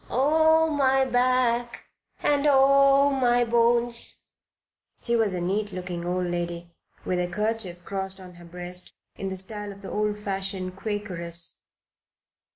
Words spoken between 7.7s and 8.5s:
crossed on her